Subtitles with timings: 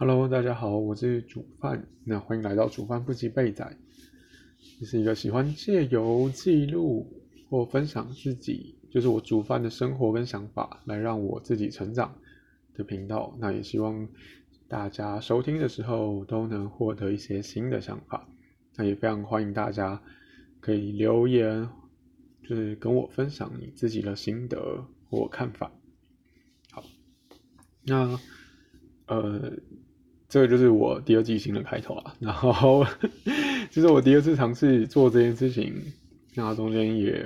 [0.00, 3.76] Hello，大家好，我是煮饭，那欢迎来到煮饭不及备仔。
[4.78, 12.16] 这是一个喜欢借由记录或分享自己，就是我煮饭的生活跟想法，来让我自己成长
[12.72, 13.36] 的频道。
[13.38, 14.08] 那也希望
[14.68, 18.26] 大家收听的时候都能获得一些新的想法。
[18.76, 20.02] 那也非常欢迎大家
[20.60, 21.68] 可以留言，
[22.42, 25.70] 就是跟我分享你自己的心得或看法。
[26.70, 26.82] 好，
[27.82, 28.18] 那
[29.04, 29.52] 呃，
[30.30, 32.14] 这个就是我第二季新的开头啊。
[32.20, 32.86] 然后，
[33.70, 35.74] 这是我第二次尝试做这件事情，
[36.34, 37.22] 那中间也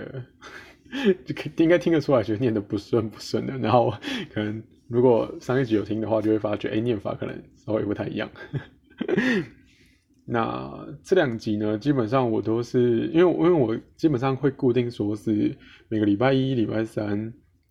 [1.24, 3.56] 就应该听得出来，觉得念的不顺不顺的。
[3.58, 3.92] 然后，
[4.32, 8.28] 可能如果上一集有听的话，就会发觉，哎，念法可能稍微不太一样。
[10.26, 15.54] 那这两集呢，基本上我都是因为因为我基本上会固定说是
[15.88, 17.30] 每个礼拜一、礼拜三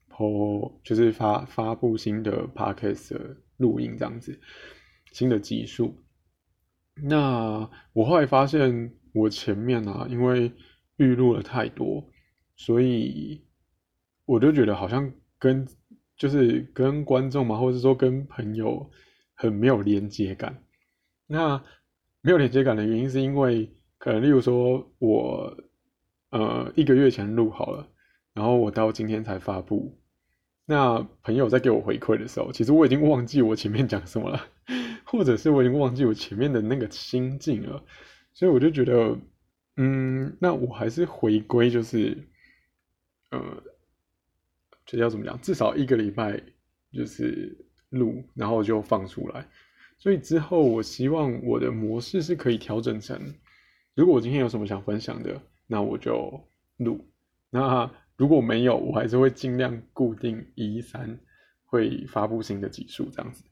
[0.10, 3.18] 播，就是发发布新的 podcast
[3.58, 4.40] 录音这样子，
[5.14, 5.96] 新的集数。
[6.96, 10.52] 那我后来发现，我前面啊，因为
[10.98, 12.06] 预录了太多，
[12.58, 13.42] 所以
[14.26, 15.66] 我就觉得好像跟
[16.18, 18.92] 就是跟观众嘛，或者说跟朋友
[19.34, 20.62] 很没有连接感。
[21.26, 21.64] 那
[22.22, 25.58] 没有连接感的原因，是因为可能，例如说，我
[26.30, 27.88] 呃一个月前录好了，
[28.34, 30.00] 然后我到今天才发布。
[30.66, 34.48] 那朋友在给我回馈的时候，其实我已经忘记我前面讲什么了，
[35.14, 37.82] 或者是我已经忘记我前面的那个心境了。
[38.34, 39.16] 所以我就觉得，
[39.78, 42.18] 嗯，那我还是回归，就是
[43.30, 43.64] 呃，
[44.88, 45.40] 这要怎么讲？
[45.40, 46.42] 至少一个礼拜
[46.92, 47.56] 就是
[47.90, 49.48] 录，然后就放出来。
[50.00, 53.36] 所以之后，我希望我的模式是可以调整成，
[53.94, 56.44] 如果我今天有什么想分享的，那我就
[56.78, 56.98] 录；
[57.52, 61.20] 那如果没有，我还是会尽量固定一三
[61.66, 63.44] 会发布新的集数这样子。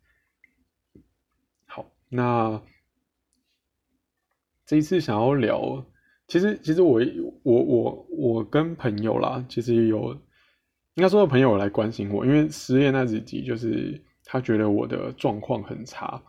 [2.14, 2.62] 那
[4.66, 5.86] 这一次想要聊，
[6.28, 7.00] 其实其实我
[7.44, 10.14] 我我我跟朋友啦，其实有
[10.96, 16.22] 应该说朋友来关心我，因为失恋那几集，就是他觉得我的状况很差。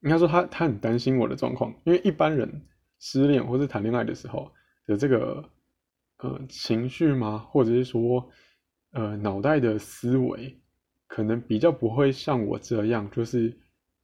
[0.00, 2.66] 应该说他他很担心我的状况，因为一般人
[2.98, 4.50] 失恋或是谈恋爱的时候
[4.86, 5.48] 的这个
[6.18, 8.26] 呃情绪吗，或者是说
[8.92, 10.58] 呃脑袋的思维，
[11.06, 13.56] 可能比较不会像我这样，就是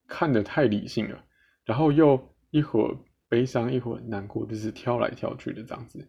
[0.08, 1.24] 看得太理性了，
[1.64, 2.20] 然后又
[2.50, 2.96] 一会儿
[3.28, 6.08] 悲伤一会儿难过，就是跳来跳去的这样子，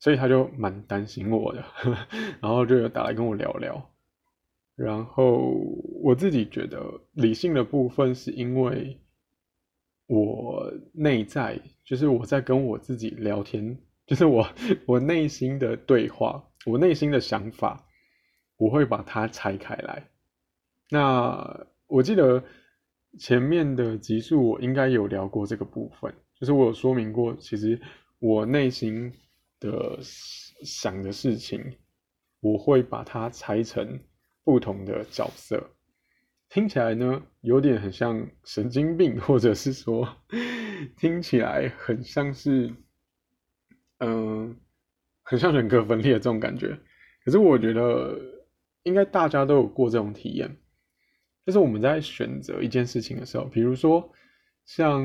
[0.00, 1.64] 所以他就蛮担心我的，
[2.42, 3.90] 然后就打来跟我聊聊。
[4.74, 5.54] 然后
[6.02, 6.80] 我自己觉得
[7.12, 8.96] 理性的部分是因为
[10.06, 13.76] 我内在就是我在跟我自己聊天，
[14.06, 14.48] 就是我
[14.86, 17.84] 我内心的对话，我内心的想法，
[18.56, 20.08] 我会把它拆开来。
[20.90, 22.42] 那我记得
[23.18, 27.80] 前面的集数我应该有聊过这个部分，就是我有说明过，其实
[28.18, 29.12] 我内心
[29.60, 31.76] 的想的事情，
[32.40, 34.00] 我会把它拆成。
[34.44, 35.62] 不同的角色
[36.48, 40.08] 听起来呢，有点很像神经病，或者是说
[40.96, 42.72] 听起来很像是，
[43.98, 44.56] 嗯，
[45.22, 46.80] 很像人格分裂这种感觉。
[47.22, 48.18] 可是我觉得
[48.84, 50.56] 应该大家都有过这种体验，
[51.48, 54.06] 就是我们在选择一件事情的时候，比如说
[54.66, 55.02] 像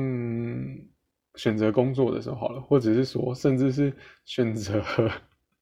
[1.36, 3.90] 选择工作的时候好了，或者是说甚至是
[4.26, 4.84] 选择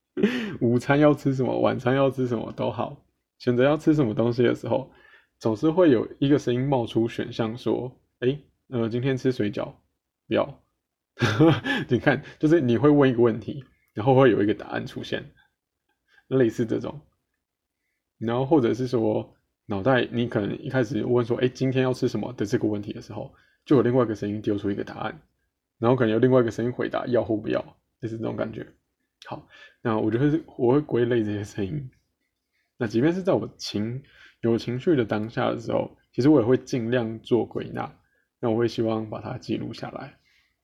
[0.61, 3.01] 午餐要吃什么，晚餐要吃什么都好。
[3.39, 4.91] 选择要吃什么东西的时候，
[5.39, 8.37] 总是会有一个声音冒出选项说：“哎，
[8.71, 9.73] 呃，今天吃水饺，
[10.27, 10.63] 不要。
[11.89, 13.65] ”你看，就是你会问一个问题，
[13.95, 15.31] 然后会有一个答案出现，
[16.27, 17.01] 类似这种。
[18.19, 19.33] 然后或者是说，
[19.73, 23.33] 脑袋你可能一开始问说：“哎，今天要吃什么？”的这个问题的时候，
[23.65, 25.19] 就有另外一个声音丢出一个答案，
[25.79, 27.65] 然后可能有另外一个声音回答要或不要，
[28.03, 28.67] 就是这种感觉。
[29.25, 29.49] 好，
[29.81, 31.91] 那我觉得我会归类这些声音。
[32.77, 34.03] 那即便是在我情
[34.43, 37.91] 有情绪的当下的时候，其实我也会尽量做归纳。
[38.41, 40.15] 那我会希望把它记录下来。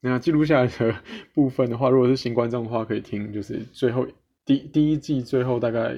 [0.01, 0.95] 那记录下来的
[1.33, 4.05] 部分的话，如果是新观众的话，可以听就是最后
[4.45, 5.97] 第第一季最后大概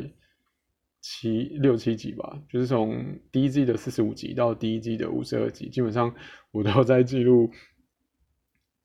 [1.02, 6.16] 七六七集吧，就是从第一季的四十五集到第一季的五十二集，基本上
[6.52, 7.52] 我都在记录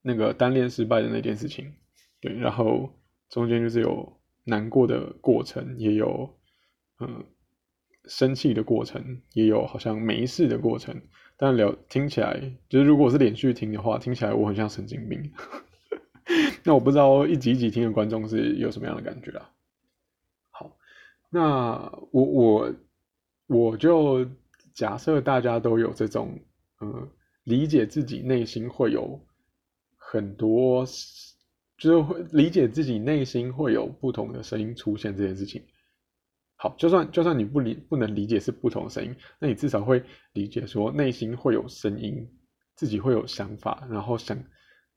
[0.02, 1.74] 那个单恋失败的那件事情。
[2.20, 2.90] 对，然后
[3.28, 6.34] 中间就是有难过的过程，也有。
[6.98, 7.26] 嗯，
[8.06, 10.98] 生气的过程也有，好像没事的过程，
[11.36, 12.40] 但聊听起来
[12.70, 15.30] 就是，如果是连续听的话，听起来我很像神经病。
[16.64, 19.50] 那我不知道一集一集听的观众是有什么样的感觉啊？
[21.28, 22.74] 那我我
[23.46, 24.26] 我就
[24.74, 26.38] 假设大家都有这种
[26.78, 27.08] 呃，
[27.44, 29.20] 理解自己内心会有
[29.96, 30.84] 很多，
[31.78, 35.62] 就是会理解自己内心会有不同的声音出现这件事情。
[36.56, 40.02] 好，就算就算你不理不能理解是不同的声音，那你至少会
[40.32, 42.26] 理解说内心会有声音，
[42.74, 44.42] 自己会有想法，然后想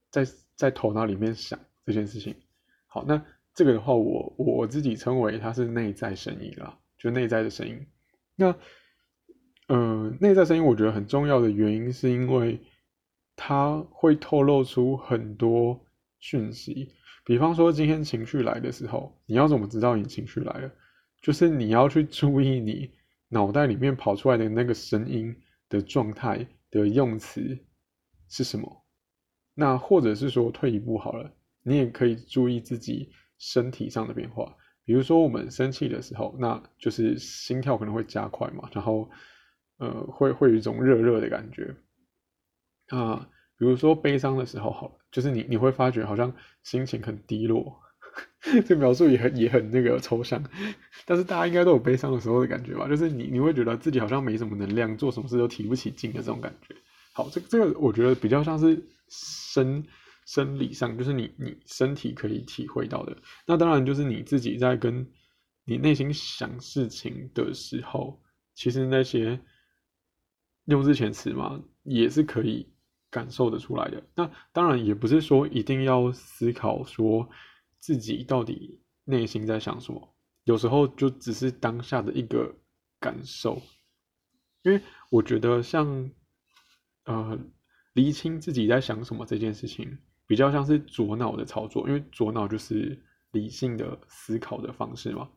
[0.09, 0.25] 在
[0.55, 2.33] 在头脑里面想这件事情。
[2.87, 3.25] 好，那
[3.59, 7.85] 这个的话，我我自己称为它是内在声音啦，就内在的声音。
[8.38, 8.56] 那
[9.67, 12.61] 呃，内在声音我觉得很重要的原因是因为
[13.35, 15.77] 它会透露出很多
[16.21, 16.94] 讯息，
[17.25, 20.71] 比方说今天情绪来的时候，你要怎么知道你情绪来了？
[21.21, 22.89] 就是你要去注意你
[23.27, 25.35] 脑袋里面跑出来的那个声音
[25.67, 27.59] 的状态的用词
[28.29, 28.85] 是什么。
[29.53, 31.29] 那或者是说退一步好了，
[31.61, 34.56] 你也可以注意自己身体上的变化。
[34.86, 39.09] 比如说我们生气的时候，那就是心跳可能会加快嘛，然后
[39.77, 41.75] 呃会会有一种热热的感觉。
[42.89, 43.27] 啊，
[43.57, 46.33] 比如说悲伤的时候，好，就是你你会发觉好像
[46.63, 47.80] 心情很低落。
[48.65, 50.44] 这描述也很也很那个抽象，
[51.06, 52.88] 但是大家应该都有悲伤的时候的感觉吧？
[52.88, 56.75] 就是你你会觉得自己好像没什么能量，做什么事都提不起劲的这种感觉。
[57.13, 59.83] 好，这这个我觉得比较像是生
[60.29, 63.17] 生理上，就是你你身体可以体会到的。
[63.47, 65.03] 那当然就是你自己在跟
[65.65, 68.21] 你内心想事情的时候，
[68.53, 69.39] 其实那些
[70.65, 72.71] 用字遣词嘛，也是可以
[73.09, 74.03] 感受得出来的。
[74.13, 77.27] 那当然也不是说一定要思考说。
[77.81, 80.13] 自己到底内心在想什么？
[80.43, 82.53] 有时候就只是当下的一个
[82.99, 83.61] 感受，
[84.63, 86.11] 因为我觉得像
[87.05, 87.39] 呃
[87.93, 89.97] 厘清自己在想什么这件事情，
[90.29, 95.27] 比较像是左脑的操作，因为左脑就是理性的思考的方式嘛，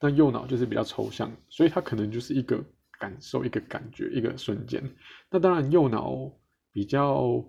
[0.00, 2.62] 那右脑就是比较抽象，所以它可能就是一个
[2.98, 4.82] 感受、一个感觉、一个瞬间。
[5.30, 6.32] 那当然，右脑
[6.72, 7.44] 比较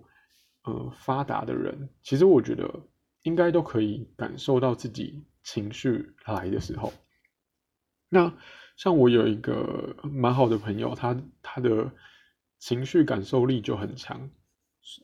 [0.62, 2.70] 呃发达的人，其实我觉得。
[3.24, 6.92] 应该都可以感受到自己情绪来的时候。
[8.10, 8.30] 那
[8.76, 11.90] 像我有一个蛮好的朋友，他他的
[12.58, 14.28] 情绪感受力就很强，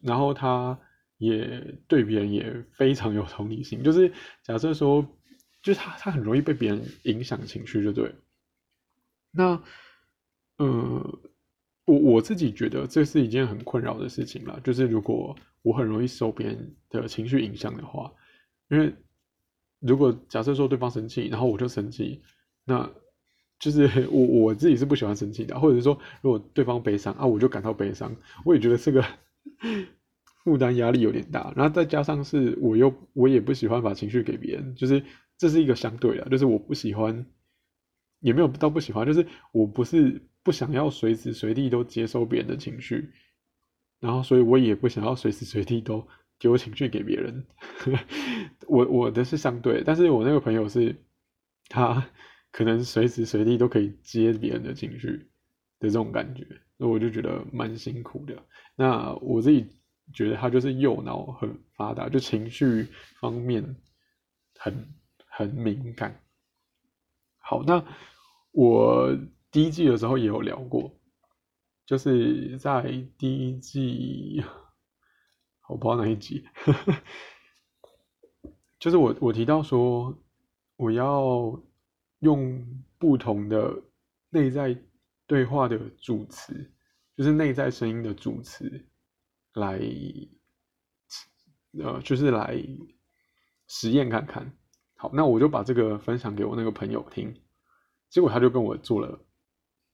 [0.02, 0.78] 然后他
[1.20, 3.84] 也对别人也非常有同理心。
[3.84, 4.12] 就是
[4.42, 5.06] 假设说，
[5.62, 8.12] 就是他他很容易被别人影响情绪，就对。
[9.30, 9.62] 那，
[10.56, 11.20] 呃，
[11.84, 15.36] 我我自己觉得这是一件很困扰的事情了，就是如果。
[15.62, 18.10] 我很容易受别人的情绪影响的话，
[18.70, 18.94] 因为
[19.78, 22.22] 如果假设说对方生气，然后我就生气，
[22.64, 22.90] 那
[23.58, 29.04] 就是 我我自己是不喜欢生气的，或者是说如果对方悲伤啊，我就感到悲伤，我也觉得这个
[30.44, 35.02] 负担压力有点大，然后再加上是我又我也不喜欢把情绪给别人，就是
[35.36, 37.26] 这是一个相对的，就是我不喜欢，
[38.20, 43.10] 也没有到不喜欢，就是我不是不想要随时随地都接受别人的情绪。
[44.00, 46.08] 然后，所以我也不想要随时随地都
[46.38, 47.46] 丢情绪给别人。
[48.66, 50.96] 我我的是相对，但是我那个朋友是，
[51.68, 52.08] 他
[52.50, 55.28] 可能随时随地都可以接别人的情绪
[55.78, 56.46] 的这种感觉，
[56.78, 58.42] 那我就觉得蛮辛苦的。
[58.74, 59.66] 那我自己
[60.12, 62.88] 觉得他就是右脑很发达，就情绪
[63.20, 63.76] 方面
[64.58, 64.94] 很
[65.26, 66.20] 很敏感。
[67.38, 67.84] 好，那
[68.52, 69.16] 我
[69.50, 70.96] 第一季的时候也有聊过。
[71.86, 72.82] 就是在
[73.18, 74.44] 第一季，
[75.68, 76.44] 我不知道哪一集，
[78.78, 80.16] 就是我我提到说，
[80.76, 81.60] 我要
[82.20, 82.64] 用
[82.96, 83.82] 不同的
[84.28, 84.80] 内在
[85.26, 86.72] 对话的主词，
[87.16, 88.88] 就是内在声音的主词
[89.54, 89.80] 来，
[91.82, 92.56] 呃，就是来
[93.66, 94.52] 实验看看。
[94.96, 97.34] 好，那我就把这个分享给我那个朋友听，
[98.10, 99.18] 结果他就跟我做了，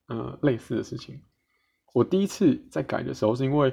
[0.09, 1.21] 呃，类似的事情。
[1.93, 3.73] 我第一次在改的时候，是因为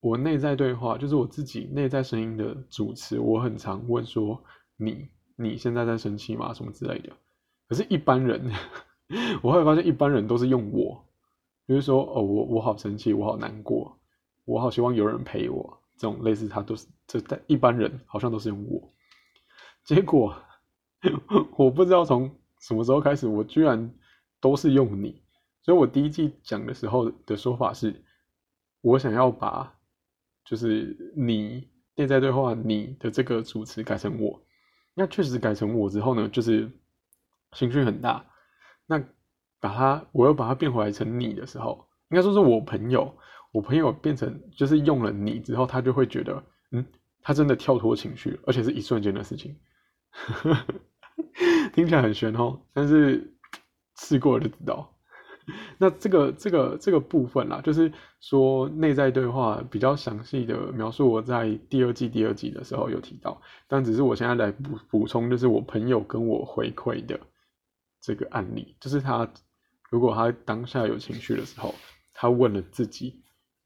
[0.00, 4.42] 我内在对话，就是我自己内在声音的主持，我很常问说
[4.76, 7.12] ：“你你现在在生气吗？”什么之类的。
[7.68, 8.50] 可是，一般人，
[9.42, 11.06] 我会发现，一般人都是用我，
[11.68, 13.99] 就是说：“哦，我我好生气，我好难过，
[14.50, 18.90] 我好希望有人陪我。”这种类似，他都是这在一般人好像都是用我。
[19.84, 20.34] 结果，
[21.58, 23.94] 我不知道从什么时候开始，我居然
[24.40, 25.22] 都是用你。
[25.62, 28.02] 所以我第一季讲的时候的说法是，
[28.80, 29.74] 我想要把
[30.42, 34.42] 就是你内在对话你的这个主持改成我，
[34.94, 36.70] 那确实改成我之后呢，就是
[37.52, 38.24] 情绪很大。
[38.86, 38.98] 那
[39.60, 43.14] 把它我又把它变回来成你的时候，应该说是我朋友，
[43.52, 46.42] 我朋友变成就是用了你之后，他就会觉得，
[46.72, 46.84] 嗯，
[47.22, 49.56] 他真的跳脱情绪，而且是一瞬间的事情，
[51.72, 53.34] 听起来很玄哦，但是
[53.96, 54.94] 试过了就知道。
[55.78, 57.90] 那这个这个这个部分啦，就是
[58.20, 67.18] 说内在对话比较详细的描述，我在第二季第二集的时候有提到，但只是我现在来补补充，就是我朋友跟我回馈的
[68.00, 69.28] 这个案例，就是他
[69.90, 71.74] 如果他当下有情绪的时候，
[72.14, 73.20] 他问了自己：“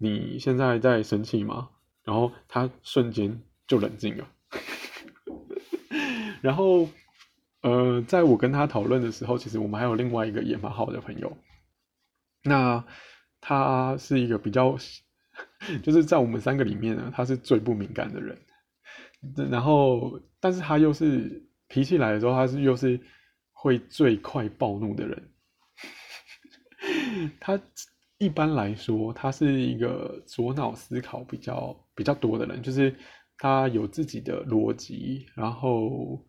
[0.04, 1.70] 你现在在生气吗？”
[2.04, 4.28] 然后他瞬间就冷静了，
[6.42, 6.88] 然后。
[7.66, 11.34] 呃，在我跟他讨论的时候，其实我们还有另外一个也蛮好的朋友。
[12.42, 12.84] 那
[13.40, 14.76] 他是一个比较，
[15.82, 18.38] 就是在我们三个里面呢，他是最不敏感的人。
[19.50, 23.00] 然后，但是他又是脾气来的时候，他是又是
[23.52, 25.32] 会最快暴怒的人。
[27.40, 27.58] 他
[28.18, 32.94] 一般来说，他是一个左脑思考比较比较多的人，就是
[33.38, 36.24] 他有自己的逻辑，然后。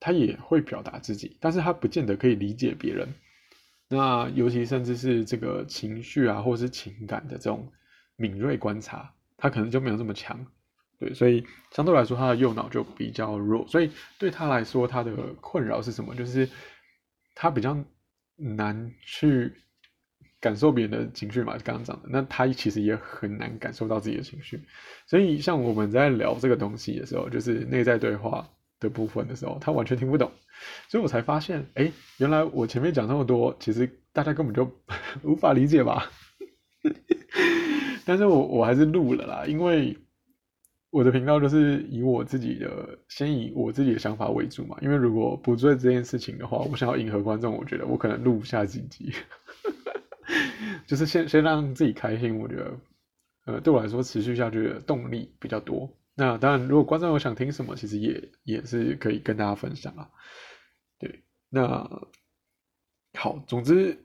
[0.00, 3.08] 他也会表达自己，但是他不见得可以理解别人。
[3.88, 7.72] 那尤其甚至是这个情绪啊，或是情感的这种
[8.16, 10.46] 敏锐观察，他可能就没有这么强。
[10.98, 13.66] 对，所以相对来说，他的右脑就比较弱。
[13.66, 16.14] 所以对他来说，他的困扰是什么？
[16.14, 16.46] 就是
[17.34, 17.74] 他比较
[18.36, 19.54] 难去
[20.44, 21.56] 感受别人的情绪嘛。
[21.64, 24.60] 刚刚讲的，那他其实也很难感受到自己的情绪。
[25.06, 28.48] 所以像我们在聊这个东西的时候，就是内在对话。
[28.80, 30.30] 的部分的时候，他完全听不懂，
[30.88, 34.70] 所以我才发现，哎，原来我前面讲那么多，其实大家根本就
[35.22, 36.10] 无法理解吧。
[38.04, 39.96] 但是我我还是录了啦，因为
[40.90, 44.76] 我的频道就是以我自己的，先以我自己的想法为主嘛。
[44.82, 49.14] 因为如果不做这件事情的话，我想要迎合观众，我觉得我可能录不下几集。
[50.86, 52.76] 就是先先让自己开心，我觉得，
[53.46, 55.90] 呃，对我来说持续下去的动力比较多。
[56.14, 60.08] 那当然，如果观众有想听什么，其实也也是可以跟大家分享啊。
[60.98, 61.88] 对，那
[63.14, 63.98] 好，总之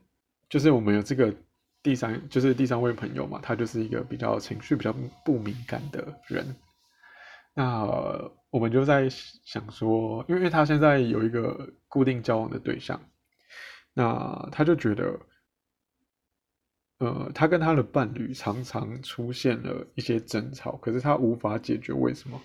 [0.48, 1.34] 就是我们有这个
[1.82, 4.92] 第三，就是第三位朋友嘛，他就是一个比较情绪比较
[5.24, 6.56] 不敏感的人。
[7.54, 7.84] 那
[8.50, 13.00] 我们就在想说，因为他现在有一个固定交往的对象，
[13.94, 15.18] 那他就觉得。
[17.00, 22.38] 呃，他跟他的伴侣常常出现了一些争吵，可是他无法解决为什么。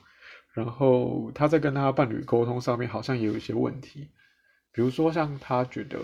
[0.53, 4.07] 然后他在跟他伴侣沟通上面好像也有一些问题，
[4.71, 5.99] 比如说像他觉得，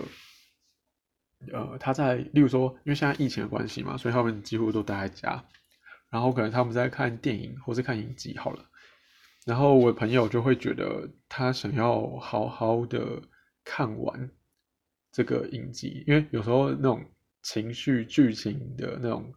[1.50, 5.42] 呃，他在，例如说，因为现在疫情的关系嘛，所以他们几乎都待在家，
[6.10, 8.62] 然后可能他们在看电影或是看影集好了，
[9.46, 13.22] 然后我朋友就会觉得他想要好好的
[13.64, 14.30] 看完
[15.10, 17.02] 这个影集，因为有时候那种。
[17.42, 19.32] 情绪剧情的那种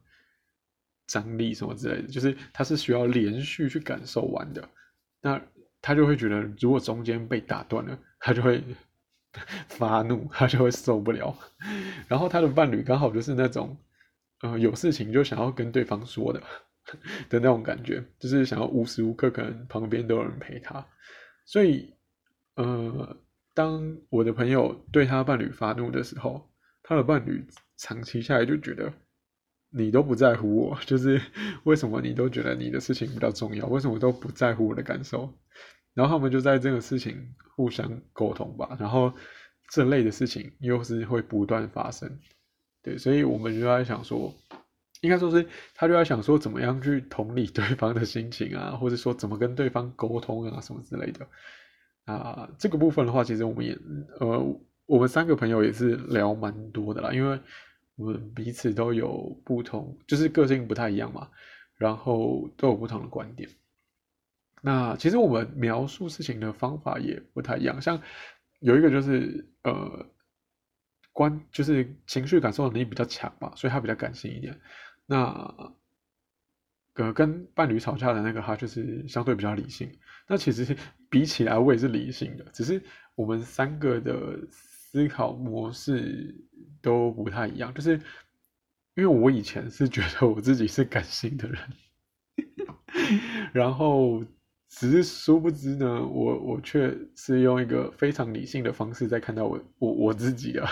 [1.08, 4.70] 张力什么之类的，就是他是需要连续去感受完的。
[5.22, 5.42] 那
[5.82, 8.64] 他就会觉得，如果中间被打断了，他就会
[9.70, 11.38] 发怒，他就会受不了。
[12.08, 13.78] 然后他的伴侣刚好就是那种，
[14.42, 16.40] 呃，有事情就想要跟对方说的
[17.30, 20.86] 的那种感觉，就是想要无时无刻可能旁边都有人陪他。
[21.46, 21.94] 所以，
[22.56, 23.18] 呃，
[23.54, 27.46] 当我的朋友对他伴侣发怒的时候，他的伴侣。
[27.78, 28.92] 长期下来就觉得
[29.70, 31.22] 你都不在乎我， 就是
[31.64, 33.68] 为什么你都觉得你的事情比较重要？
[33.68, 35.34] 为什么都不在乎我的感受？
[35.94, 38.78] 然后他们就在这个事情互相沟通吧。
[38.80, 39.14] 然后
[39.72, 42.20] 这类的事情又是会不断发生，
[42.82, 44.34] 对，所以我们就在想说，
[45.02, 51.28] 应该说是他就在想说，怎么样去同理对方的心情啊，或者说怎么跟对方沟通啊，什么之类的
[52.06, 52.50] 啊。
[52.58, 53.78] 这个部分的话，其实我们也
[54.20, 54.60] 呃。
[54.88, 57.40] 我们三个朋友也是聊蛮多的啦，因为
[57.96, 61.30] 我们彼此都有不同，就是个性不太一样嘛，
[61.76, 63.50] 然后都有不同的观点。
[64.62, 68.00] 那其实我们描述事情的方法也不太一样，像
[68.60, 70.06] 有一个就是呃，
[71.12, 74.60] 观就是情绪感受能力比较强嘛，所以他比较感性一点。
[75.08, 75.74] 那
[76.94, 79.92] 呃，跟伴侣吵架的那个他就是相对比较理性。
[80.28, 80.78] 那其实
[81.10, 82.84] 比起来，我也是理性的，只是
[83.16, 84.38] 我们三个的。
[84.96, 86.34] 思考模式
[86.82, 88.00] 都不太一样，就是
[88.96, 91.60] 因为我以前是觉得我自己是感性的人，
[93.52, 94.24] 然后
[94.70, 100.72] 只是殊不知呢，我我却是用一个非常理性的方式在看到我我我自己啊，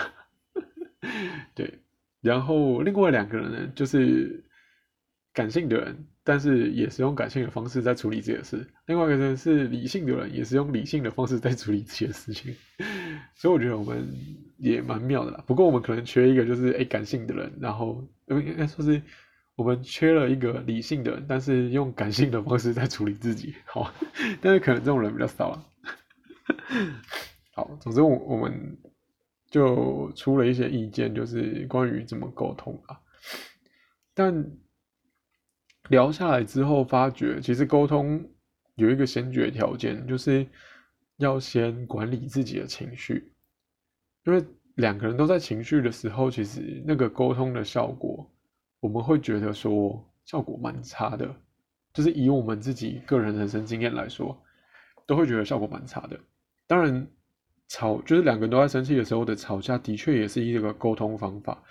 [1.54, 1.80] 对，
[2.22, 4.42] 然后另外两个人呢，就是
[5.34, 6.06] 感性的人。
[6.26, 12.56] 但是也是用感性的方式在处理这些事，另外一个人是理性的人，也是用理性的方式在处理这些事情，
[13.34, 14.08] 所以我觉得我们
[14.58, 15.42] 也蛮妙的啦。
[15.46, 19.00] 不过我们可能缺一个，就是哎感性的人，然后应该说是
[19.56, 23.54] 我们缺了一个理性的人，但是用感性的方式在处理自己。
[23.66, 23.92] 好，
[24.40, 25.64] 但是可能这种人比较少啊。
[27.54, 28.76] 好，总之我我们
[29.50, 32.98] 就出了一些意见，就是关于怎么沟通啊。
[34.14, 34.44] 但
[35.88, 38.24] 聊下来之后，发觉其实沟通
[38.74, 40.46] 有一个先决条件，就是
[41.18, 43.32] 要先管理自己的情绪，
[44.24, 44.44] 因为
[44.76, 48.28] 两个人都在情绪的时候，其实那个沟通的效果，
[48.80, 51.34] 我们会觉得说效果蛮差的，
[51.92, 54.36] 就是以我们自己个人人生经验来说，
[55.06, 56.18] 都会觉得效果蛮差的。
[56.66, 57.06] 当然，
[57.68, 61.62] 吵就是两个人都在生气的时候的吵架，的确也是一个沟通方法，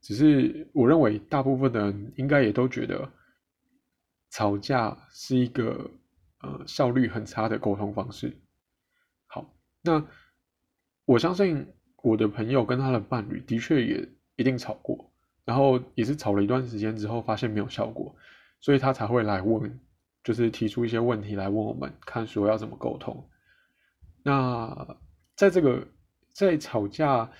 [0.00, 3.10] 只是我认为大部分的人应该也都觉得。
[4.32, 5.90] 吵架是一个
[6.42, 8.32] 呃效率很差的沟通方式。
[9.82, 10.06] 那
[11.04, 11.66] 我相信
[12.02, 15.10] 我的朋友跟他的伴侣的确也一定吵过，
[15.44, 18.14] 然后也是吵了一段时间之后发现没有效果，
[18.60, 19.80] 所以他才会来问，
[20.24, 23.28] 就是提出一些问题来问我们，看说要怎么沟通。
[24.22, 24.96] 那
[25.34, 25.86] 在这个
[26.32, 27.30] 在吵架。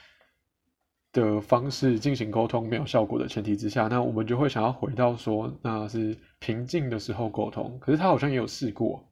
[1.13, 7.77] 的方式进行沟通没有效果的前提之下，那我们就会想要回到说，那是平静的时候沟通。
[7.81, 9.05] 可是他好像也有试过，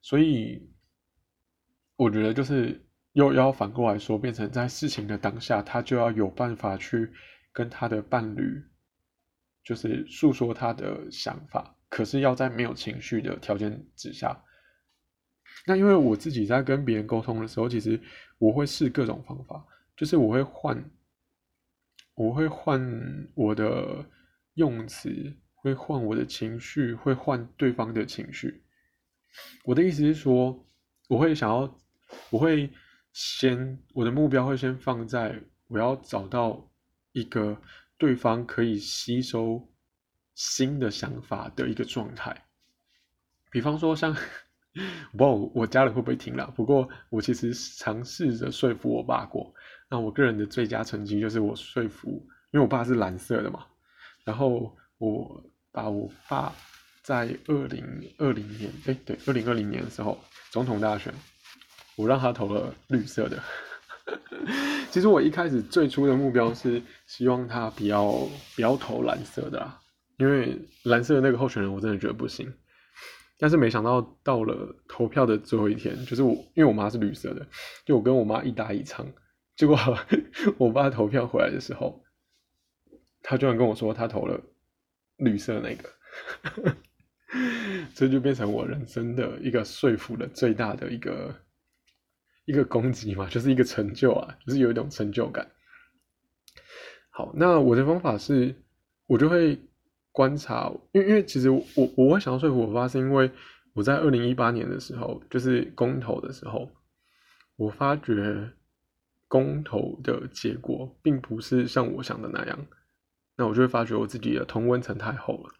[0.00, 0.70] 所以
[2.00, 7.06] 我觉得就是又要反过来说，变成在事情的当下，他就要有办法去
[7.52, 8.64] 跟他的伴侣，
[9.62, 11.76] 就是诉说他的想法。
[11.90, 14.42] 可是要在没有情绪的条件之下。
[15.66, 18.00] 那因为我自己在跟别人沟通的时候，其实
[18.38, 19.62] 我会试各种方法，
[19.94, 20.82] 就是我会换。
[22.14, 22.80] 我会换
[23.34, 24.02] 我的
[24.54, 25.10] 用词，
[25.54, 28.62] 会换我的情绪，会换对方的情绪。
[29.64, 30.66] 我的意思是说，
[31.08, 31.78] 我会想要，
[32.30, 32.70] 我会
[33.12, 36.68] 先我的目标会先放在我要找到
[37.12, 37.56] 一个
[37.98, 39.68] 对方可以吸收
[40.34, 42.44] 新的想法的一个状态。
[43.50, 44.16] 比方说，像我
[45.12, 49.52] 不知道我家人会不会听了，不过我其实尝试着说服我爸过。
[49.88, 52.10] 那我个人的最佳成绩就是我说服，
[52.52, 53.66] 因为我爸是蓝色的嘛，
[54.24, 56.54] 然后我把我爸
[57.02, 60.16] 在二零二零年，哎，对，二零二零年的时候
[60.50, 61.12] 总统大选，
[62.00, 63.42] 我让他投了绿色的。
[64.90, 68.10] 其实我一开始最初的目标是希望他不要
[68.56, 69.78] 不要投蓝色的啦，
[70.18, 72.52] 因为蓝色的那个候选人我真的觉得不行。
[73.38, 77.46] 但是没想到到了投票的最后一天，就是我因为我妈是绿色的，
[77.86, 79.06] 就我跟我妈一搭一唱。
[79.56, 79.78] 结果
[80.58, 82.02] 我爸投票回来的时候，
[83.22, 84.40] 他居然跟我说他投了
[85.16, 86.76] 绿色那个，
[87.94, 91.34] 这就变成我人生的一个说服的最大的一个
[92.50, 95.50] 一个攻击嘛，就是一个成就啊，就是有一种成就感。
[97.10, 98.54] 好，那我的方法是，
[99.06, 99.58] 我就会
[100.12, 101.64] 观察，因为因为其实我
[101.96, 103.30] 我会想要说服我爸，是因为
[103.74, 106.70] 我在二零一八年的时候，就是公投的时候，
[107.56, 108.50] 我发觉。
[109.32, 112.66] 公投的结果并不是像我想的那样，
[113.36, 115.54] 那我就会发觉我自己的同温层太厚了。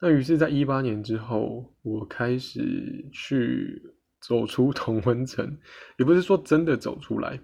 [0.00, 5.58] 那于是，在一八年之后，我开始去走出同温层，
[5.98, 7.40] 也不是说真的走出来，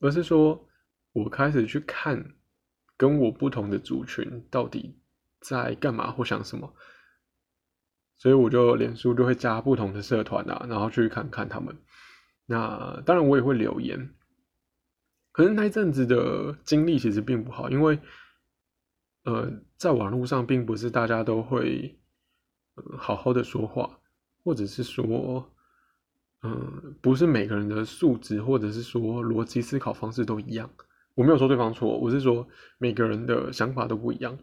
[0.00, 0.68] 而是说
[1.12, 2.34] 我开始去看
[2.96, 4.98] 跟我不同的族群到底
[5.40, 6.74] 在干嘛或想什么。
[8.16, 11.76] 所以我就脸书就会加不同的社团啊，然后去看看他们。
[12.46, 14.12] 那当然，我也会留言。
[15.30, 18.00] 可是那一阵子的经历其实并不好，因为，
[19.22, 21.96] 呃，在网络上并不是大家都会，
[22.96, 24.00] 好好的说话，
[24.42, 25.48] 或者是说，
[26.42, 30.70] 嗯，不是每个人的素质或者是说逻辑思考方式都一样。
[31.14, 32.48] 我没有说对方错，我是说
[32.78, 34.38] 每个人的想法都不一样。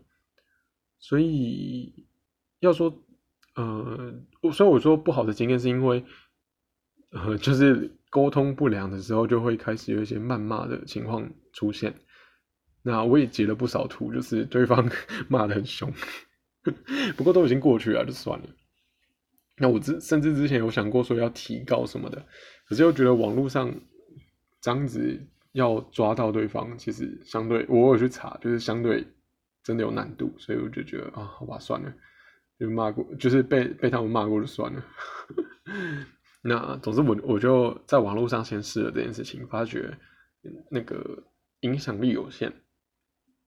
[0.99, 2.05] 所以
[2.59, 3.03] 要说，
[3.55, 4.13] 呃，
[4.53, 6.03] 所以我说不好的经验是因为，
[7.11, 7.91] 呃，就是。
[8.11, 11.93] 沟通不良的时候，就会开始有一些谩骂的情况出现。
[12.81, 14.89] 那我也截了不少图，就是对方
[15.27, 15.91] 骂的很凶，
[17.17, 18.45] 不过都已经过去了，就算了。
[19.57, 22.25] 那我之甚至之前有想过说要提高什么的，
[22.67, 23.73] 可是又觉得网络上
[24.61, 25.19] 这样子
[25.53, 29.07] 要抓到对方，其实相对我有去查，就是相对
[29.63, 31.93] 真的有难度，所以我就觉得啊，好吧，算了，
[32.59, 34.83] 就骂过，就是被被他们骂过就算了。
[36.43, 39.97] 那总之，我我就在网络上先试了这件事情，发觉
[40.69, 41.23] 那个
[41.61, 42.53] 影响力有限。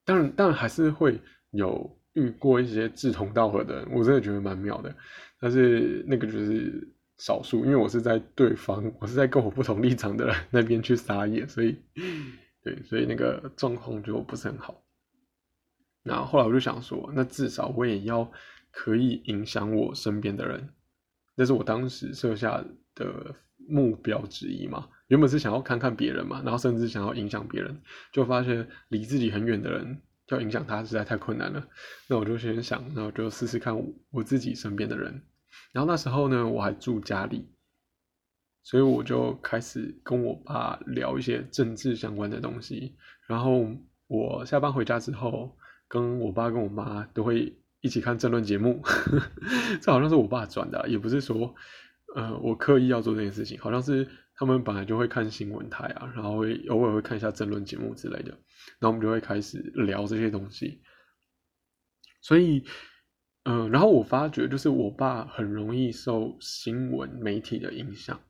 [0.04, 4.94] 当然，当然还是会有遇过一些志同道合的人，我真的觉得蛮妙的。
[5.40, 11.78] 但是那个就是少数，因为我是在对方，我是在跟我不同立场的人那边去撒野，所以
[12.62, 14.82] 对，所以那个状况就不是很好。
[16.02, 18.30] 那后后来我就想说，那至少我也要
[18.70, 20.68] 可以影响我身边的人。
[21.36, 22.64] 那是我当时设下
[22.96, 23.34] 的
[23.68, 27.80] 目标之一嘛，原本是想要看看别人嘛，然后甚至想要影响别人，
[28.12, 31.66] 就发现离自己很远的人要影响他实在太困难了。
[32.08, 33.76] 那我就先想，那我就试试看
[34.10, 35.22] 我自己身边的人。
[35.72, 37.50] 然后那时候呢，我还住家里，
[38.62, 42.96] 所以我就开始跟我爸聊一些政治相关的东西。
[43.26, 43.66] 然后
[44.06, 45.56] 我下班回家之后，
[45.88, 48.82] 跟我爸跟我妈都会一起看政论节目。
[49.80, 51.54] 这好像是我爸转的，也不是说。
[52.16, 58.30] 呃，我刻意要做这件事情，好像是他们本来就会看新闻台啊，然后会偶尔会看一下争论节目之类的，
[58.78, 60.80] 然后我们就会开始聊这些东西。
[62.20, 62.64] 所以，
[63.42, 68.20] 嗯，然后我发觉就是我爸很容易受新闻媒体的影响，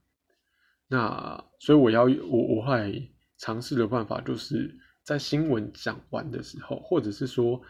[0.88, 7.60] 那所以我要我我会尝试的办法，就是在新闻讲完的时候，或者是说，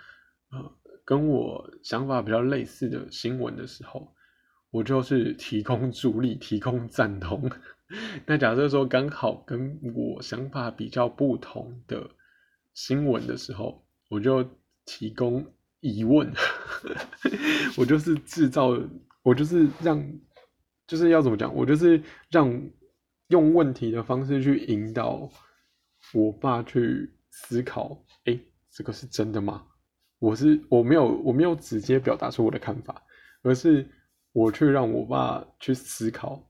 [0.50, 4.14] 呃，跟我想法比较类似的新闻的时候。
[4.70, 7.50] 我就是提供助力，提供赞同。
[8.26, 12.10] 那假设说刚好跟我想法比较不同的
[12.74, 14.48] 新闻的时候，我就
[14.84, 15.44] 提供
[15.80, 16.32] 疑问。
[17.76, 18.78] 我就是制造，
[19.22, 20.02] 我就是让，
[20.86, 21.54] 就是要怎么讲？
[21.54, 22.70] 我就是让
[23.28, 25.30] 用问题的方式去引导
[26.14, 28.04] 我爸去思考。
[28.24, 28.38] 哎，
[28.70, 29.66] 这个是真的吗？
[30.18, 33.02] 我是我没有我没有直接表达出我的看法，
[33.42, 33.88] 而是。
[34.32, 36.48] 我去让我爸去思考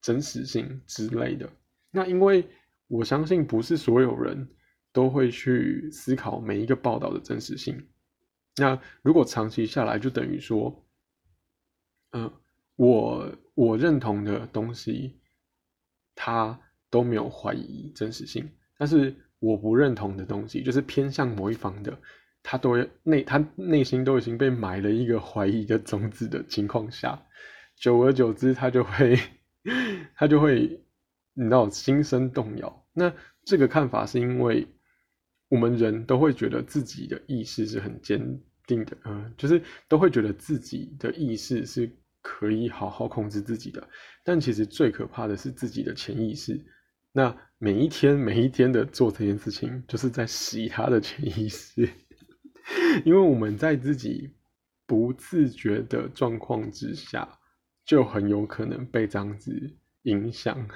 [0.00, 1.48] 真实性之类的。
[1.90, 2.48] 那因为
[2.86, 4.48] 我相信不是所有人
[4.92, 7.88] 都会去思考每一个报道的真实性。
[8.56, 10.84] 那如果长期下来，就等于说，
[12.10, 12.30] 嗯，
[12.76, 15.20] 我我认同的东西，
[16.14, 16.60] 他
[16.90, 21.96] 都没有怀疑真实性，但是我不认同的东西，就是偏向某一方的。
[22.42, 27.22] 他都内他内心都已经被埋了一个怀疑的种子的情况下，
[27.76, 29.18] 久而久之，他就会
[30.14, 30.80] 他就会
[31.34, 32.86] 你知道心生动摇。
[32.92, 33.12] 那
[33.44, 34.66] 这个看法是因为
[35.48, 41.90] 我们人都会觉得自己的意识是很坚定的，嗯，就是都会觉得自己的意识是
[42.22, 43.88] 可以好好控制自己的。
[44.24, 46.64] 但其实最可怕的是自己的潜意识。
[47.12, 51.88] 那每一天每一天的做这件事情，就是在洗他的潜意识。
[53.04, 54.30] 因为我们在自己
[54.86, 57.39] 不自觉的状况之下，
[57.90, 59.72] 就很有可能被这样子
[60.02, 60.68] 影响。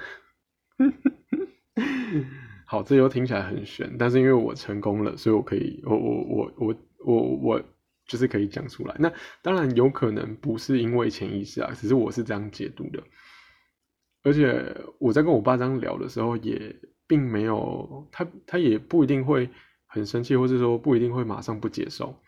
[2.65, 6.75] 好，这又听起来很玄，但是因为我成功了，所以我可以，我我我我
[7.05, 7.63] 我我
[8.05, 8.93] 就是可以讲出来。
[8.99, 9.09] 那
[9.41, 13.01] 当然有可能不是因为潜意识啊，只是我是这样解读的。
[14.23, 16.75] 而且我在跟我爸这样聊的时候，也
[17.07, 19.49] 并没有他，他也不一定会。
[19.87, 22.21] 很生气，或者说不一定会马上不接受，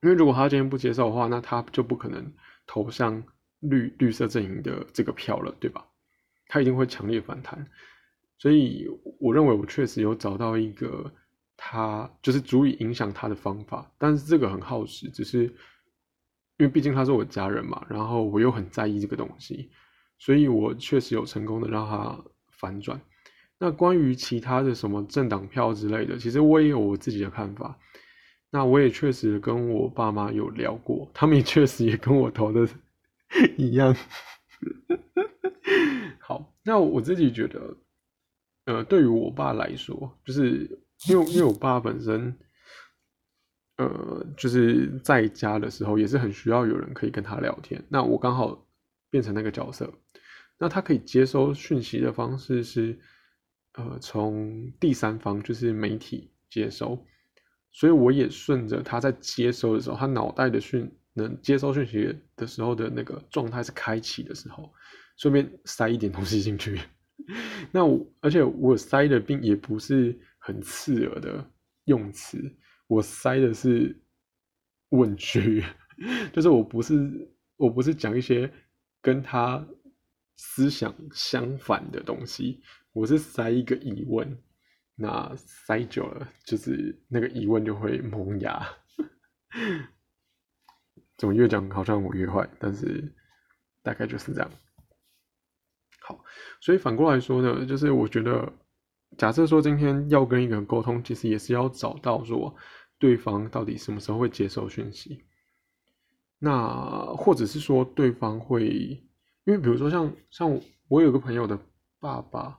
[0.00, 2.32] 因为如果他今天不接受的话，那他就不可能
[2.66, 3.22] 投向
[3.62, 5.84] 绿绿色阵营的这个票了，对吧？
[6.46, 7.66] 他一定会强烈反弹。
[8.38, 8.86] 所以
[9.18, 11.10] 我认为我确实有找到一个
[11.56, 19.70] 他就是足以影响他的方法，但是这个很耗时，只是因为毕竟他是我家人嘛，然后我又很在意这个东西，
[20.18, 22.18] 所以我确实有成功的让他
[22.50, 23.00] 反转。
[23.58, 27.78] 那关于其他的什么政党票之类的，其实我也有我自己的看法。
[28.50, 32.68] 那我也确实跟我爸妈有聊过，他们也确实也跟我投的
[33.56, 33.94] 一样。
[36.20, 37.76] 好，那我自己觉得，
[38.66, 42.38] 呃，对于我爸来说，就是因为因为我爸本身，
[43.78, 47.84] 呃，就是在家的时候也是很需要有人可以跟他聊天。
[47.88, 48.66] 那我刚好
[49.10, 49.92] 变成那个角色，
[50.58, 52.98] 那他可以接收讯息的方式是。
[53.74, 57.06] 呃，从第三方就是媒体接收，
[57.70, 64.72] 所以我也顺着他在接收的时候，他脑袋的讯能接收讯息的时候的那个状态是开启的时候，
[65.16, 66.80] 顺便塞一点东西进去。
[67.70, 71.44] 那我而且我塞的并也不是很刺耳的
[71.84, 72.38] 用词，
[72.86, 73.96] 我塞的是
[74.88, 75.62] 问句，
[76.32, 78.50] 就是我不是我不是讲一些
[79.00, 79.64] 跟他
[80.36, 82.62] 思想相反的东西。
[82.92, 84.36] 我是塞一个疑问，
[84.96, 88.66] 那塞久了就是那个疑问就会萌芽。
[91.22, 93.14] 怎么越讲好像我越坏，但是
[93.80, 94.50] 大概就是这样。
[96.00, 96.24] 好，
[96.60, 98.52] 所以反过来说呢，就是我觉得，
[99.16, 102.52] 假设说今天要跟一个人沟通，其实也是要找到说
[102.98, 105.22] 对方到底什么时候会接受讯息，
[106.40, 108.66] 那或者是说对方会，
[109.44, 111.56] 因为比如说像像我有个朋友的
[112.00, 112.58] 爸爸。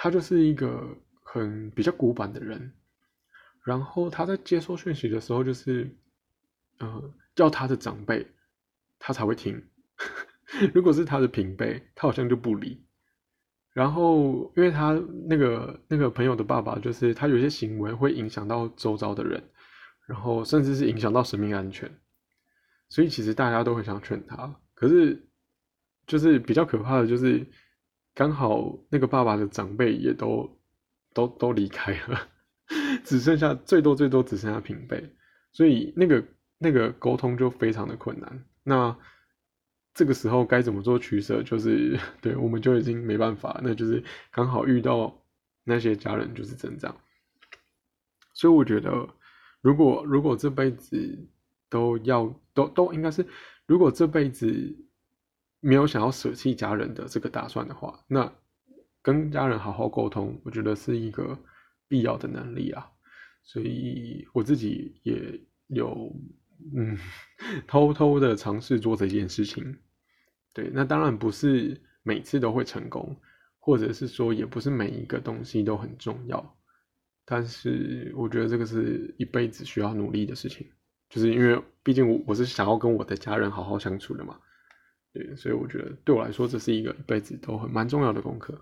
[0.00, 2.72] 他就是一个很比较古板的人，
[3.64, 5.92] 然后他在接收讯息的时候，就是，
[6.78, 8.26] 呃，叫他的长辈，
[8.98, 9.54] 他才会听；
[10.74, 12.84] 如果是他的平辈，他好像就不理。
[13.72, 19.42] 然后因为他那个那个朋友的爸爸，就是他有些行为会影响到周遭的人，
[20.06, 21.88] 然后甚至是影响到生命安全，
[22.88, 25.28] 所以其实大家都很想劝他，可是
[26.06, 27.46] 就是比较可怕的就是
[28.14, 30.58] 刚好那个爸爸的长辈也都
[31.14, 32.28] 都都离开了，
[33.04, 35.14] 只剩下最多最多只剩下平辈，
[35.52, 36.24] 所以那个
[36.58, 38.44] 那个沟通就非常的困难。
[38.62, 38.96] 那
[39.94, 41.42] 这个时候该怎么做取舍？
[41.42, 45.24] 就是 对，我们就已经没办法，那就是刚好遇到
[45.64, 47.00] 那些家人就是这样。
[48.34, 49.08] 所以我觉得，
[49.60, 51.28] 如果如果这辈子
[51.68, 53.26] 都要都都应该是，
[53.66, 54.76] 如果这辈子
[55.60, 58.32] 没有想要舍弃家人的这个打算的话，那
[59.02, 61.36] 跟家人好好沟通，我觉得是一个
[61.88, 62.88] 必要的能力啊。
[63.42, 66.14] 所以我自己也有
[66.76, 66.98] 嗯，
[67.66, 69.78] 偷偷的尝试做这件事情。
[70.52, 73.16] 对，那当然不是每次都会成功，
[73.58, 76.58] 或者是说也不是每一个东西都很重要，
[77.24, 80.68] 但是我觉得这个是一辈子需要努力的事情，
[81.08, 84.38] 就是因为毕竟我我是想要跟我的家人好好相处的嘛，
[85.12, 88.60] 对，所以我觉得对我来说这是一个一辈子都很蛮重要的功课。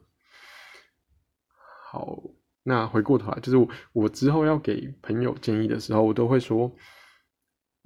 [1.91, 2.21] 好，
[2.63, 6.71] 那回过头来，就是我我之后要给朋友建议的时候，我都会说，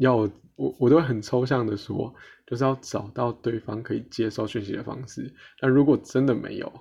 [0.01, 2.13] 要我我都会很抽象的说。
[2.47, 6.81] 就是要找到对方可以接受讯息的方式，但如果真的没有，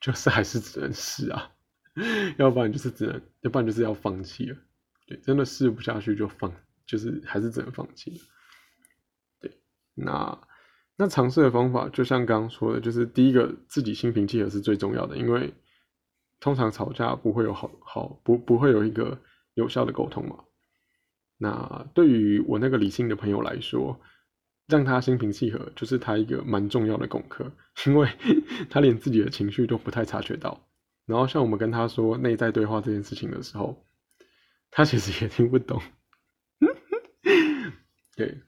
[0.00, 1.50] 就是还是只能试啊，
[2.38, 4.56] 要不然就是只能，要不然就是要放弃了。
[5.08, 6.54] 对，真的试不下去就放，
[6.86, 8.22] 就是还是只能放弃。
[9.40, 9.50] 对，
[9.94, 10.40] 那
[10.94, 15.52] 那尝试的方法，就像刚刚说的，就是第一个自己心平气和是最重要的，因为
[16.38, 19.20] 通常吵架不会有好好不不会有一个
[19.54, 20.44] 有效的沟通嘛。
[21.42, 23.98] 那对于我那个理性的朋友来说，
[24.66, 27.50] 让他心平气和，就是他一个蛮重要的功课，
[27.86, 28.06] 因为
[28.68, 30.68] 他连自己的情绪都不太察觉到。
[31.06, 33.84] 然后像我们跟他说内在对话这件事情的时候，
[34.70, 35.80] 他其实也听不懂。
[38.14, 38.38] 对，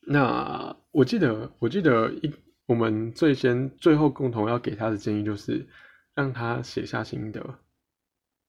[0.00, 2.34] 那我记得，我记得一
[2.66, 5.68] 我们最先最后共同要给他的建议就是
[6.14, 7.40] 让他写下心得，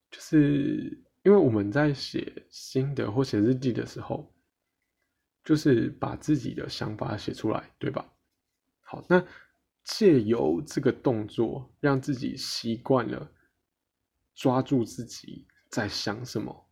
[0.10, 4.32] 就是因为我们在写心得或写日记的时候。
[5.44, 8.12] 就是把自己的想法写出来，对吧？
[8.82, 9.24] 好，那
[9.84, 13.32] 借由这个动作，让自己习惯了
[14.34, 16.68] 抓住自己在想什么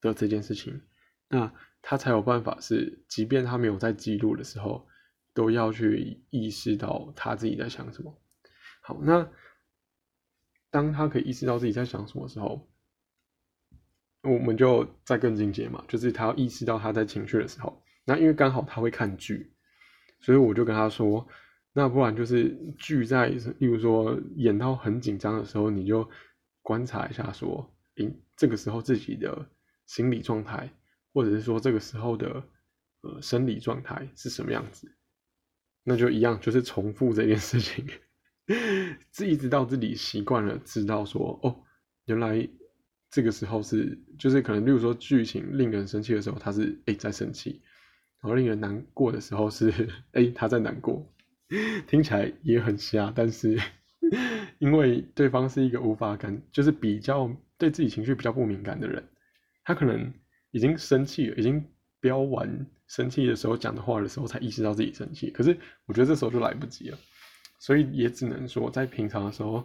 [0.00, 0.80] 的这件事情，
[1.28, 4.88] 那他才有办法是，即便他没有在记录的时候，
[5.34, 8.18] 都要去意识到他自己在想什么。
[8.80, 9.30] 好，那
[10.70, 12.66] 当他可以意识到自己在想什么时候，
[14.24, 19.52] 我们就再更进阶嘛，就是他要意识到他在情绪的时候，那因为刚好他会看剧，
[20.20, 21.26] 所以我就跟他说，
[21.72, 26.08] 那不然就是剧在，例如说演到很紧张的时候，你就
[26.62, 29.46] 观察一下，说，诶，这个时候自己的
[29.86, 30.70] 心理状态，
[31.12, 32.42] 或者是说这个时候的
[33.02, 34.90] 呃生理状态是什么样子，
[35.82, 37.86] 那就一样，就是重复这件事情，
[39.12, 41.62] 这一直到自己习惯了，知道说，哦，
[42.06, 42.48] 原来。
[43.14, 47.60] 这个时候是，就是可能，例如说剧情令人生气的时候，他是诶在生气，
[48.20, 49.72] 然后令人难过的时候是
[50.14, 51.08] 诶他在难过，
[51.86, 53.56] 听起来也很瞎，但是
[54.58, 59.04] 因为对方是一个无法感，就是比较对自己情绪比较不敏感的人，
[59.62, 60.12] 他可能
[60.50, 61.64] 已经生气了，已经
[62.00, 66.98] 飙完生气的时候讲的话的时候，才意识到自己生气，可是我觉得这时候就来不及了，
[67.60, 69.64] 所以也只能说在平常的时候。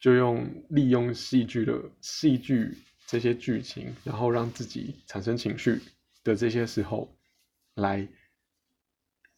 [0.00, 5.82] 就用利用戏剧的戏剧这些剧情，然后让自己产生情绪
[6.24, 7.14] 的这些时候，
[7.74, 8.08] 来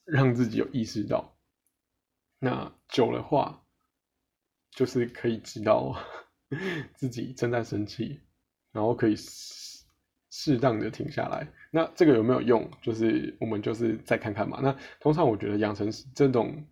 [0.05, 1.37] 让自己有意识到，
[2.39, 3.65] 那久了话，
[4.71, 5.99] 就是可以知道
[6.95, 8.21] 自己正在生气，
[8.71, 9.17] 然后可以
[10.31, 11.53] 适当的停下来。
[11.73, 12.71] 那这个有没有用？
[12.81, 14.61] 就是我们就是再看看嘛。
[14.63, 16.65] 那通常我觉得养成这种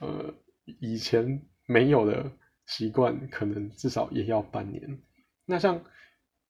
[0.00, 0.34] 呃
[0.80, 2.30] 以前没有的。
[2.66, 4.98] 习惯可能至少也要半年。
[5.44, 5.80] 那像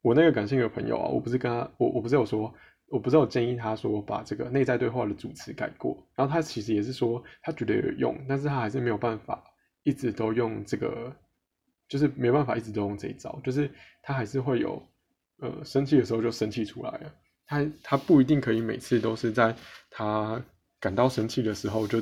[0.02, 2.54] 我那个感性的朋友啊，我不是跟他，我我不是有说，
[2.86, 6.06] 我不是有建议他说把这个内在对话的主词改过。
[6.14, 9.42] 然后他其实也是说他觉得有用，但是他还是没有办法
[9.82, 11.12] 一直都用这个，
[11.88, 13.68] 就是没办法一直都用这一招，就是
[14.02, 14.80] 他还是会有
[15.38, 17.14] 呃生气的时候就生气出来了。
[17.46, 19.54] 他他不一定可以每次都是在
[19.90, 20.42] 他
[20.78, 22.00] 感到生气的时候就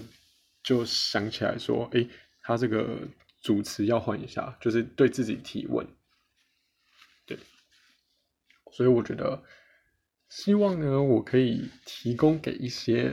[0.62, 2.07] 就想起来说，哎，
[2.42, 2.98] 他这个。
[3.43, 5.87] 主持要换一下，就是对自己提问，
[7.27, 7.37] 对，
[8.71, 9.43] 所以我觉得，
[10.29, 13.13] 希望呢，我可以提供给一些，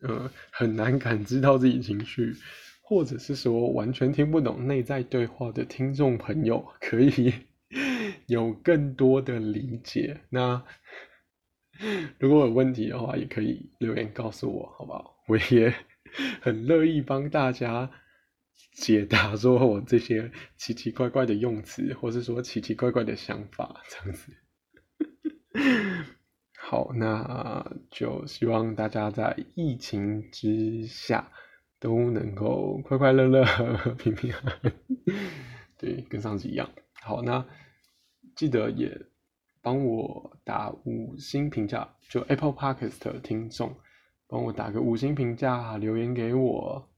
[0.00, 2.34] 呃，很难感知到自己情绪，
[2.82, 7.32] 或者是说完全听不懂内在对话的听众朋友，可以
[8.26, 10.20] 有更多的理解。
[10.28, 10.62] 那
[12.18, 15.22] 如果有问题的话，也可以留言告诉我，好不好？
[15.28, 15.72] 我也
[16.42, 17.90] 很乐意帮大家
[18.72, 24.32] 解答，说我这些奇奇怪怪的用词， 或是说奇奇怪怪的想法， 这样子。
[26.58, 31.30] 好，那就希望大家在疫情之下
[31.78, 33.44] 都能够快快乐乐、
[33.98, 34.72] 平平安安。
[35.76, 36.70] 对，跟上次一样。
[37.02, 37.44] 好，那
[38.34, 39.06] 记得也
[39.60, 43.76] 帮我打五星评价，就 Apple Podcast 的听众，
[44.26, 46.88] 帮我打个五星评价，留言给我。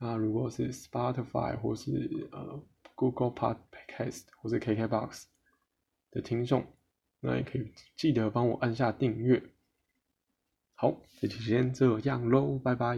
[0.00, 2.64] 那如果是 Spotify 或是呃
[2.96, 5.26] Google Podcast 或是 KKBox
[6.10, 6.66] 的听众。
[7.22, 9.42] 那也可以记得帮我按下订阅。
[10.74, 12.96] 好，这期先这样喽，拜拜。